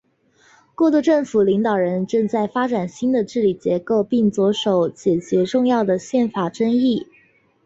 [0.73, 7.05] 过渡政府领导人正在发展新的治理结构并着手解决重要的宪法争议。